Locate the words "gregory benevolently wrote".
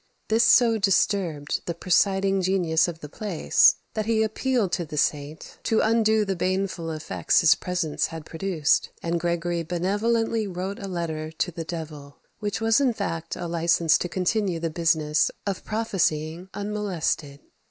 9.19-10.79